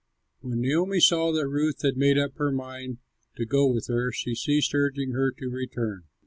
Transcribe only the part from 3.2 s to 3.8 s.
to go